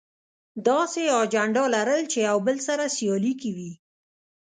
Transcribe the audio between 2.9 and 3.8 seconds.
سیالي کې وي.